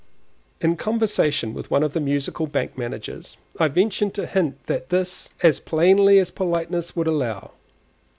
[0.61, 5.59] In conversation with one of the Musical Bank managers I ventured to hint this as
[5.59, 7.51] plainly as politeness would allow.